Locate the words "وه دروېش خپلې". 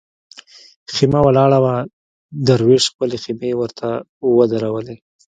1.63-3.17